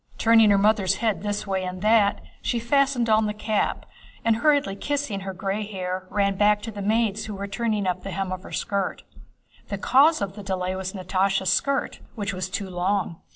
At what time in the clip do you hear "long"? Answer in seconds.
12.71-13.21